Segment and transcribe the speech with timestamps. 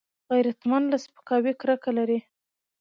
[0.31, 2.19] غیرتمند له سپکاوي کرکه لري